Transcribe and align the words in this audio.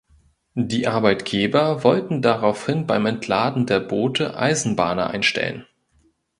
Die 0.55 0.87
Arbeitgeber 0.87 1.83
wollten 1.83 2.23
daraufhin 2.23 2.87
beim 2.87 3.05
Entladen 3.05 3.67
der 3.67 3.79
Boote 3.79 4.35
Eisenbahner 4.35 5.11
einstellen. 5.11 5.67